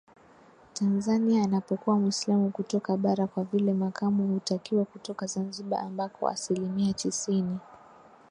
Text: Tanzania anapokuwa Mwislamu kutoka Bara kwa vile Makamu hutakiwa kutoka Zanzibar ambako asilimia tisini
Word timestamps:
Tanzania 0.73 1.43
anapokuwa 1.43 1.99
Mwislamu 1.99 2.49
kutoka 2.51 2.97
Bara 2.97 3.27
kwa 3.27 3.43
vile 3.43 3.73
Makamu 3.73 4.27
hutakiwa 4.33 4.85
kutoka 4.85 5.25
Zanzibar 5.25 5.79
ambako 5.79 6.29
asilimia 6.29 6.93
tisini 6.93 7.57